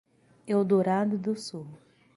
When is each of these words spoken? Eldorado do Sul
Eldorado 0.47 1.15
do 1.15 1.35
Sul 1.35 1.67